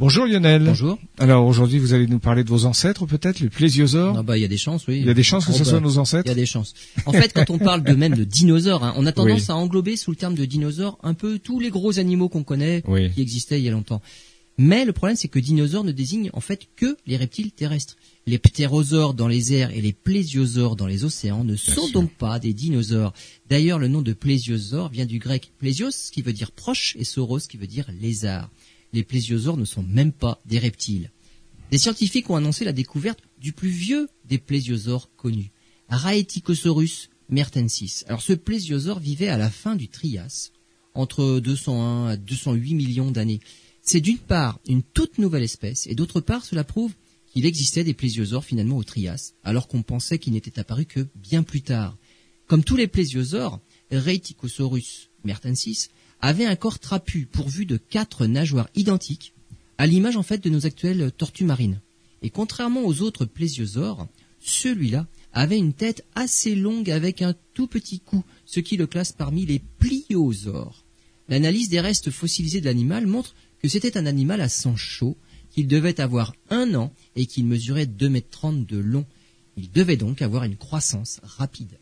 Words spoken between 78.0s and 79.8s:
mètres 30 de long. Il